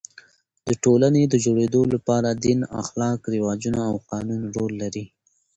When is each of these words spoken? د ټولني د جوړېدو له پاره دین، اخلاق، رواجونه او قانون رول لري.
د 0.67 0.69
ټولني 0.83 1.21
د 1.29 1.35
جوړېدو 1.43 1.81
له 1.93 1.97
پاره 2.07 2.31
دین، 2.45 2.59
اخلاق، 2.81 3.19
رواجونه 3.33 3.81
او 3.91 3.95
قانون 4.09 4.41
رول 4.55 4.73
لري. 4.81 5.05